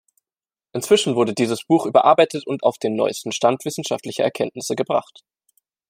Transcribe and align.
Inzwischen 0.71 1.15
wurde 1.15 1.35
dieses 1.35 1.63
Buch 1.63 1.85
überarbeitet 1.85 2.47
und 2.47 2.63
auf 2.63 2.79
den 2.79 2.95
neuesten 2.95 3.31
Stand 3.31 3.65
wissenschaftlicher 3.65 4.23
Erkenntnisse 4.23 4.75
gebracht. 4.75 5.21